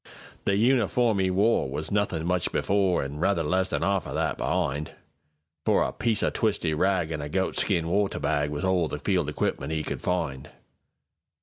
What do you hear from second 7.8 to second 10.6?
water bagWas all the field equipment 'e could find.